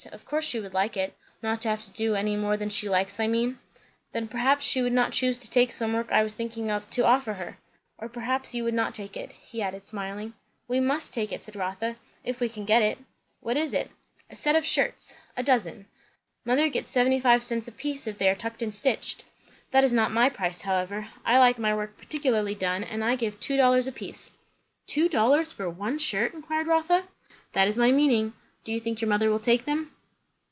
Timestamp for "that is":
19.69-19.93, 27.53-27.77